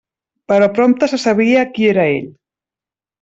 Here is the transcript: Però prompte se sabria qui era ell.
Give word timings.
Però 0.51 0.69
prompte 0.77 1.09
se 1.11 1.19
sabria 1.25 1.65
qui 1.75 1.85
era 1.91 2.07
ell. 2.15 2.25